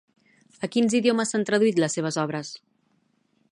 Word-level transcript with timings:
A 0.67 0.69
quins 0.75 0.95
idiomes 0.99 1.33
s'han 1.35 1.45
traduït 1.51 1.81
les 1.85 1.99
seves 1.99 2.19
obres? 2.25 2.53